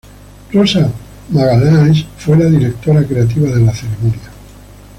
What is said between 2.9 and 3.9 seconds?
creativa de la